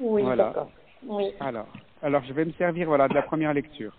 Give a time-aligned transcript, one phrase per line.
[0.00, 0.44] Oui, Voilà.
[0.44, 0.70] d'accord.
[1.04, 1.32] Oui.
[1.40, 1.68] Alors,
[2.02, 3.96] alors, je vais me servir voilà, de la première lecture.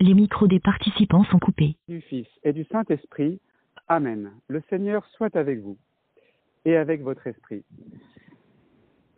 [0.00, 1.76] Les micros des participants sont coupés.
[1.88, 3.40] Du Fils et du Saint-Esprit.
[3.88, 4.32] Amen.
[4.48, 5.78] Le Seigneur soit avec vous
[6.64, 7.64] et avec votre esprit.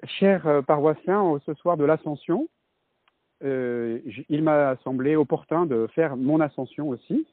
[0.05, 2.49] Chers euh, paroissiens, ce soir de l'Ascension,
[3.45, 7.27] euh, il m'a semblé opportun de faire mon ascension aussi,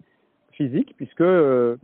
[0.52, 1.78] physique, puisque euh,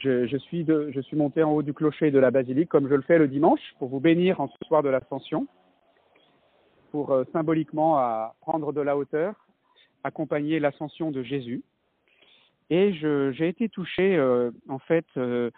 [0.00, 2.94] je, suis de- je suis monté en haut du clocher de la basilique, comme je
[2.94, 5.46] le fais le dimanche, pour vous bénir en ce soir de l'Ascension,
[6.90, 9.34] pour euh, symboliquement prendre de la hauteur,
[10.04, 11.62] accompagner l'ascension de Jésus.
[12.70, 15.50] Et j'ai été touché, euh, en fait, euh,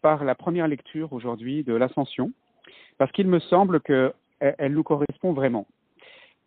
[0.00, 2.30] par la première lecture aujourd'hui de l'Ascension,
[2.98, 5.66] parce qu'il me semble qu'elle elle nous correspond vraiment.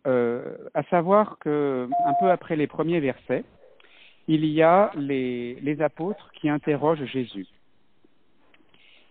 [0.04, 3.44] À savoir que, un peu après les premiers versets,
[4.28, 7.46] il y a les, apôtres qui interrogent Jésus.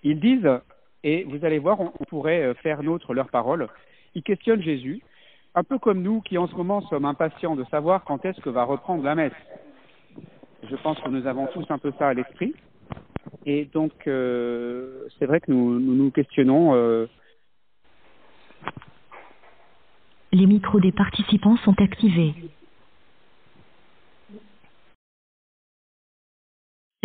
[0.03, 0.59] Ils disent,
[1.03, 3.67] et vous allez voir, on, pourrait euh, faire nôtre leurs paroles,
[4.13, 5.01] ils questionnent Jésus,
[5.55, 8.49] un peu comme nous qui en ce moment sommes impatients de savoir quand est-ce que
[8.49, 9.33] va reprendre la messe.
[10.69, 12.53] Je pense que nous avons tous un peu ça à l'esprit.
[13.45, 16.73] Et donc, euh, c'est vrai que nous nous, nous questionnons.
[16.75, 17.07] euh,
[20.31, 22.33] Les micros des participants sont activés.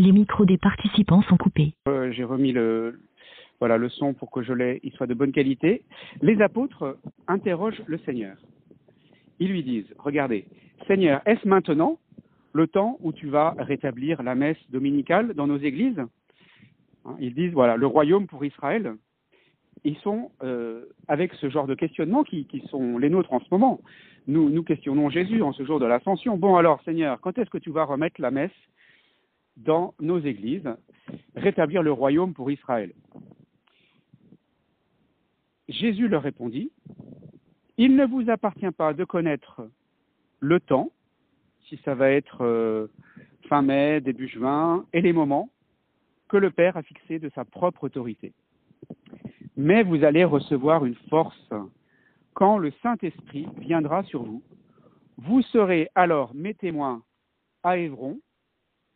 [0.01, 1.75] Les micros des participants sont coupés.
[1.87, 2.99] euh, J'ai remis le
[3.59, 5.83] voilà le son pour que je l'ai, il soit de bonne qualité.
[6.23, 6.97] Les apôtres
[7.29, 8.39] interrogent le Seigneur.
[9.41, 10.47] Ils lui disent Regardez,
[10.87, 11.99] Seigneur, est-ce maintenant
[12.55, 16.01] le temps où tu vas rétablir la messe dominicale dans nos églises?
[17.05, 18.95] Hein, Ils disent voilà le royaume pour Israël.
[19.85, 23.49] Ils sont euh, avec ce genre de questionnement qui, qui sont les nôtres en ce
[23.51, 23.83] moment.
[24.27, 26.39] Nous, nous questionnons Jésus en ce jour de l'ascension.
[26.39, 28.51] Bon alors, Seigneur, quand est-ce que tu vas remettre la messe
[29.65, 30.69] dans nos églises,
[31.37, 32.93] rétablir le royaume pour Israël
[35.71, 36.73] Jésus leur répondit,
[37.79, 39.63] Il ne vous appartient pas de connaître
[40.41, 40.91] le temps,
[41.69, 42.89] si ça va être euh,
[43.49, 45.49] fin mai, début juin, et les moments
[46.29, 48.33] que le Père a fixés de sa propre autorité.
[49.57, 51.53] Mais vous allez recevoir une force
[52.35, 54.43] quand le Saint-Esprit viendra sur vous.
[55.19, 57.03] Vous serez alors mes témoins
[57.63, 58.19] à Évron,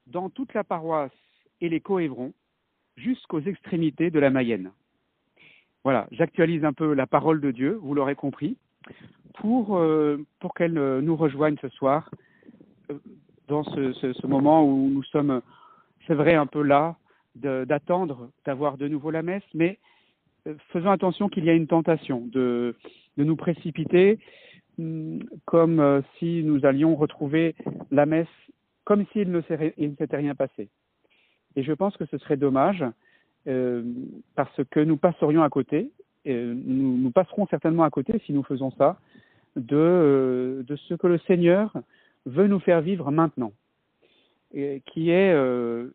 [0.07, 1.13] dans toute la paroisse
[1.61, 2.33] et les coévrons,
[2.97, 4.71] jusqu'aux extrémités de la Mayenne.
[5.83, 8.57] Voilà, j'actualise un peu la parole de Dieu, vous l'aurez compris,
[9.35, 12.11] pour, euh, pour qu'elle euh, nous rejoigne ce soir,
[12.91, 12.99] euh,
[13.49, 15.43] dans ce, ce, ce moment où nous sommes,
[16.07, 16.97] c'est vrai, un peu là,
[17.35, 19.79] d'attendre d'avoir de nouveau la messe, mais
[20.47, 22.77] euh, faisons attention qu'il y a une tentation de,
[23.17, 24.19] de nous précipiter,
[24.79, 27.57] hum, comme si nous allions retrouver
[27.91, 28.29] la messe
[28.85, 30.69] comme s'il ne s'était rien passé.
[31.57, 32.85] Et je pense que ce serait dommage
[33.47, 33.83] euh,
[34.35, 35.91] parce que nous passerions à côté,
[36.25, 38.99] et nous, nous passerons certainement à côté si nous faisons ça,
[39.57, 41.73] de, euh, de ce que le Seigneur
[42.27, 43.53] veut nous faire vivre maintenant,
[44.53, 45.91] et qui est euh,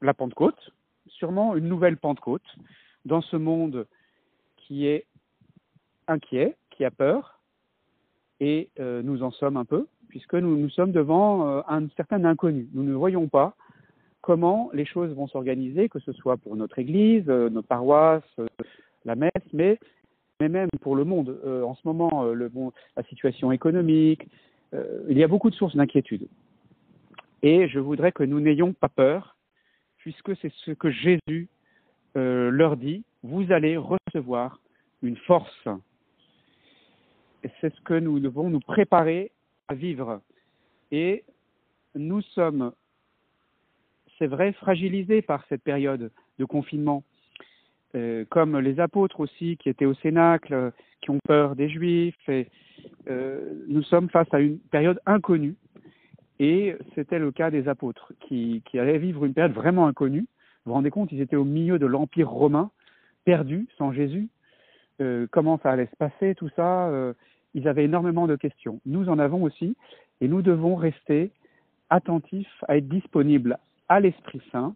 [0.00, 0.72] la Pentecôte,
[1.08, 2.42] sûrement une nouvelle Pentecôte,
[3.04, 3.86] dans ce monde
[4.56, 5.06] qui est
[6.08, 7.40] inquiet, qui a peur,
[8.40, 12.68] et euh, nous en sommes un peu, puisque nous, sommes devant euh, un certain inconnu.
[12.72, 13.56] Nous ne voyons pas
[14.20, 18.46] comment les choses vont s'organiser, que ce soit pour notre Église, euh, nos paroisses, euh,
[19.04, 19.76] la messe, mais,
[20.40, 21.36] même pour le monde.
[21.44, 24.28] En ce moment, la situation économique,
[25.08, 26.28] il y a beaucoup de sources d'inquiétude.
[27.42, 29.36] Et je voudrais que nous n'ayons pas peur,
[29.98, 31.48] puisque c'est ce que Jésus
[32.14, 34.60] leur dit, vous allez recevoir
[35.02, 35.68] une force.
[37.42, 39.32] Et c'est ce que nous devons nous préparer
[39.68, 40.20] à vivre.
[40.90, 41.24] Et
[41.94, 42.72] nous sommes
[44.18, 47.04] c'est vrai, fragilisés par cette période de confinement,
[47.94, 52.16] euh, comme les apôtres aussi qui étaient au Cénacle, qui ont peur des Juifs.
[53.08, 55.56] Euh, nous sommes face à une période inconnue,
[56.38, 60.26] et c'était le cas des apôtres qui, qui allaient vivre une période vraiment inconnue.
[60.64, 62.70] Vous vous rendez compte, ils étaient au milieu de l'Empire romain,
[63.24, 64.28] perdus, sans Jésus.
[65.00, 66.90] Euh, comment ça allait se passer, tout ça
[67.54, 68.80] Ils avaient énormément de questions.
[68.84, 69.76] Nous en avons aussi,
[70.20, 71.30] et nous devons rester
[71.90, 73.58] attentifs à être disponibles
[73.88, 74.74] à l'Esprit Saint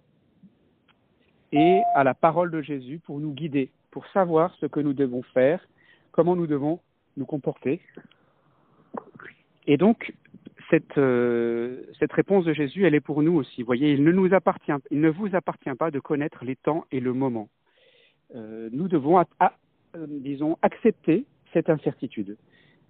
[1.53, 5.23] et à la parole de Jésus pour nous guider, pour savoir ce que nous devons
[5.23, 5.67] faire,
[6.13, 6.81] comment nous devons
[7.17, 7.81] nous comporter.
[9.67, 10.15] Et donc,
[10.71, 13.63] cette, euh, réponse de Jésus, elle est pour nous aussi.
[13.63, 16.85] Vous voyez, il ne nous appartient, il ne vous appartient pas de connaître les temps
[16.93, 17.49] et le moment.
[18.35, 19.25] Euh, nous devons, euh,
[20.09, 22.37] disons, accepter cette incertitude.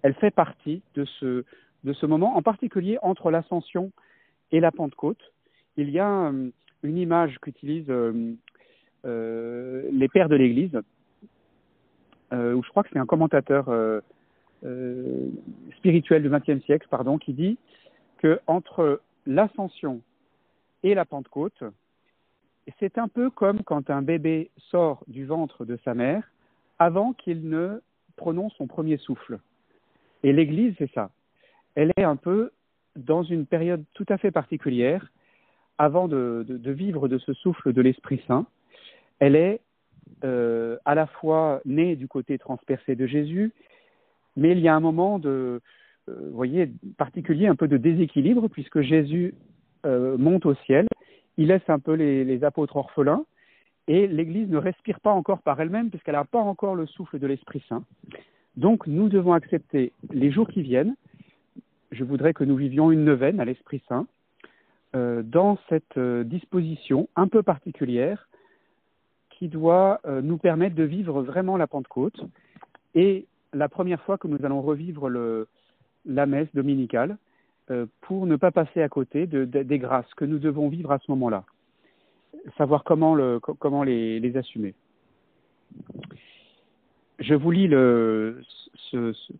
[0.02, 1.44] Elle fait partie de ce,
[1.84, 3.90] de ce moment, en particulier entre l'ascension
[4.52, 5.32] et la Pentecôte.
[5.76, 6.50] Il y a euh,
[6.82, 8.34] une image qu'utilisent euh,
[9.04, 10.78] euh, les pères de l'Église
[12.30, 13.70] ou je crois que c'est un commentateur
[15.78, 17.56] spirituel du XXe siècle, pardon, qui dit
[18.18, 20.02] que entre l'ascension
[20.82, 21.64] et la Pentecôte,
[22.78, 26.30] c'est un peu comme quand un bébé sort du ventre de sa mère
[26.78, 27.80] avant qu'il ne
[28.16, 29.38] prononce son premier souffle.
[30.22, 31.10] Et l'Église, c'est ça.
[31.74, 32.50] Elle est un peu
[32.96, 35.10] dans une période tout à fait particulière,
[35.78, 38.46] avant de, vivre de ce souffle de l'Esprit Saint.
[39.20, 39.60] Elle est
[40.24, 43.52] euh, à la fois née du côté transpercé de Jésus,
[44.36, 45.60] mais il y a un moment de,
[46.08, 49.34] euh, voyez, particulier, un peu de déséquilibre, puisque Jésus
[49.86, 50.86] euh, monte au ciel,
[51.36, 53.24] il laisse un peu les apôtres orphelins,
[53.86, 57.26] et l'Église ne respire pas encore par elle-même, puisqu'elle n'a pas encore le souffle de
[57.26, 57.84] l'Esprit Saint.
[58.58, 60.96] Donc nous devons accepter les jours qui viennent.
[61.92, 64.06] Je voudrais que nous vivions une neuvaine à l'Esprit Saint,
[64.96, 68.28] euh, dans cette euh, disposition un peu particulière
[69.30, 72.20] qui doit euh, nous permettre de vivre vraiment la Pentecôte
[72.96, 75.08] et la première fois que nous allons revivre
[76.04, 77.16] la messe dominicale
[78.00, 80.98] pour ne pas passer à côté de, de, des grâces que nous devons vivre à
[80.98, 81.44] ce moment-là,
[82.56, 84.74] savoir comment, le, comment les, les, assumer.
[87.18, 88.40] Je vous lis le,
[88.90, 89.32] ce, ce,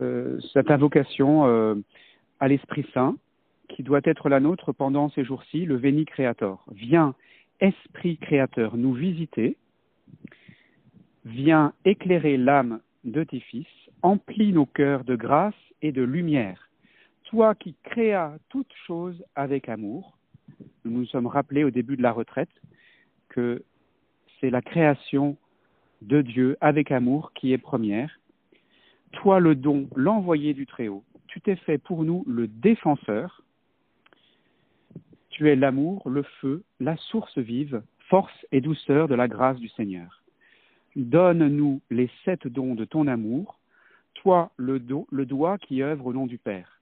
[0.00, 1.74] euh, cette invocation euh,
[2.40, 3.16] à l'Esprit Saint
[3.68, 6.64] qui doit être la nôtre pendant ces jours-ci, le Veni Creator.
[6.72, 7.14] Viens,
[7.60, 9.56] Esprit Créateur, nous visiter,
[11.24, 13.66] viens éclairer l'âme de tes fils,
[14.02, 16.70] emplis nos cœurs de grâce et de lumière.
[17.24, 20.18] Toi qui créas toutes choses avec amour,
[20.84, 22.50] nous nous sommes rappelés au début de la retraite
[23.28, 23.62] que
[24.40, 25.36] c'est la création
[26.04, 28.20] de Dieu avec amour qui est première.
[29.12, 33.42] Toi le don, l'envoyé du Très-Haut, tu t'es fait pour nous le défenseur.
[35.30, 39.68] Tu es l'amour, le feu, la source vive, force et douceur de la grâce du
[39.68, 40.22] Seigneur.
[40.94, 43.58] Donne-nous les sept dons de ton amour,
[44.14, 46.80] toi le, do, le doigt qui œuvre au nom du Père,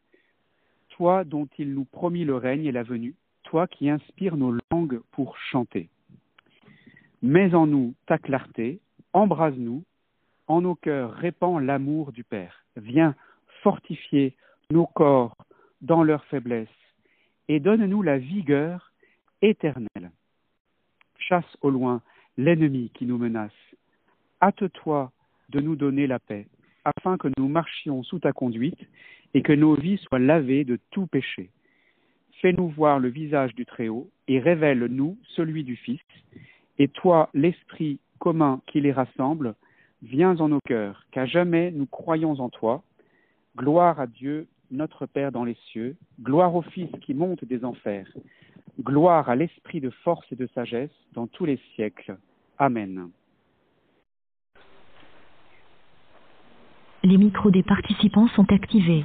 [0.91, 3.15] toi dont il nous promit le règne et la venue,
[3.45, 5.89] toi qui inspires nos langues pour chanter.
[7.23, 8.81] Mets en nous ta clarté,
[9.13, 9.85] embrase-nous,
[10.47, 12.65] en nos cœurs répand l'amour du Père.
[12.77, 13.15] Viens
[13.63, 14.35] fortifier
[14.71, 15.37] nos corps
[15.81, 16.69] dans leur faiblesse
[17.49, 18.93] et donne-nous la vigueur
[19.41, 20.11] éternelle.
[21.19, 22.03] Chasse au loin
[22.37, 23.53] l'ennemi qui nous menace.
[24.41, 25.13] Hâte-toi
[25.51, 26.47] de nous donner la paix,
[26.85, 28.81] afin que nous marchions sous ta conduite
[29.35, 31.51] et que nos vies soient lavées de tout péché.
[32.41, 36.01] Fais-nous voir le visage du Très-Haut et révèle-nous celui du Fils.
[36.79, 39.57] Et toi, l'Esprit commun qui les rassemble,
[40.01, 42.85] viens en nos cœurs, qu'à jamais nous croyons en toi.
[43.57, 48.07] Gloire à Dieu, notre Père dans les cieux, gloire au Fils qui monte des enfers,
[48.81, 52.17] gloire à l'Esprit de force et de sagesse dans tous les siècles.
[52.59, 53.11] Amen.
[57.03, 59.05] Les micros des participants sont activés.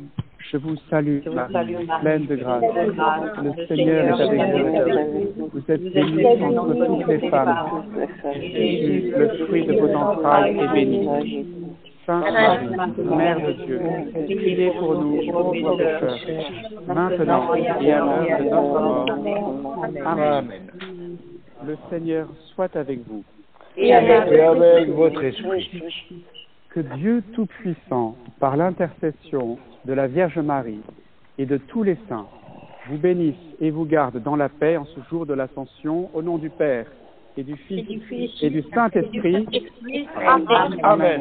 [0.51, 2.63] Je vous salue, Marie, pleine de grâce.
[3.41, 5.49] Le Seigneur est avec vous.
[5.53, 7.83] Vous êtes bénie entre toutes les femmes.
[8.33, 11.45] Jésus, le fruit de vos entrailles, est béni.
[12.05, 12.67] Sainte Marie,
[13.15, 13.79] Mère de Dieu,
[14.25, 16.17] priez pour nous pauvres pécheurs,
[16.87, 19.85] maintenant et à l'heure de notre mort.
[20.05, 20.47] Amen.
[21.65, 23.23] Le Seigneur soit avec vous.
[23.77, 25.69] Et avec, et avec votre esprit.
[26.73, 30.79] Que Dieu Tout-Puissant, par l'intercession de la Vierge Marie
[31.37, 32.27] et de tous les saints,
[32.87, 36.37] vous bénisse et vous garde dans la paix en ce jour de l'ascension, au nom
[36.37, 36.85] du Père
[37.35, 37.85] et du Fils
[38.41, 39.45] et du, Saint-Esprit.
[40.25, 40.79] Amen.
[40.81, 41.19] Amen.